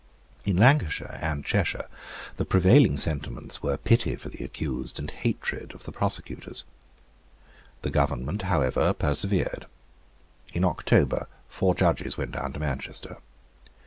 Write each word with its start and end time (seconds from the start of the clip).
In 0.45 0.57
Lancashire 0.57 1.19
and 1.21 1.45
Cheshire 1.45 1.85
the 2.37 2.43
prevailing 2.43 2.97
sentiments 2.97 3.61
were 3.61 3.77
pity 3.77 4.15
for 4.15 4.29
the 4.29 4.43
accused 4.43 4.97
and 4.97 5.11
hatred 5.11 5.75
of 5.75 5.83
the 5.83 5.91
prosecutors. 5.91 6.63
The 7.83 7.91
government 7.91 8.41
however 8.41 8.93
persevered. 8.93 9.67
In 10.53 10.65
October 10.65 11.27
four 11.49 11.75
Judges 11.75 12.17
went 12.17 12.31
down 12.31 12.51
to 12.53 12.59
Manchester. 12.59 13.17